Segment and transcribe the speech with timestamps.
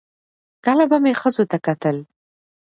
[0.65, 1.97] کله به مې ښځو ته کتل